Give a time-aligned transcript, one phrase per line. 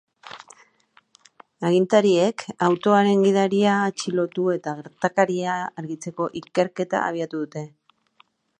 [1.69, 7.67] Agintariek autoaren gidaria atxilotu eta gertakaria argitzeko ikerketa abiatu dute.